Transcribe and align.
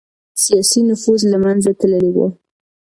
سياسي 0.43 0.81
نفوذ 0.89 1.21
له 1.31 1.37
منځه 1.45 1.71
تللی 1.79 2.09
و. 2.13 2.17